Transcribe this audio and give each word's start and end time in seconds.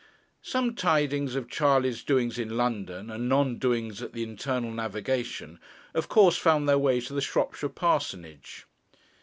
Some 0.41 0.73
tidings 0.73 1.35
of 1.35 1.47
Charley's 1.47 2.03
doings 2.03 2.39
in 2.39 2.57
London, 2.57 3.11
and 3.11 3.29
non 3.29 3.59
doings 3.59 4.01
at 4.01 4.13
the 4.13 4.23
Internal 4.23 4.71
Navigation, 4.71 5.59
of 5.93 6.07
course 6.09 6.37
found 6.37 6.67
their 6.67 6.79
way 6.79 6.99
to 7.01 7.13
the 7.13 7.21
Shropshire 7.21 7.69
parsonage. 7.69 8.65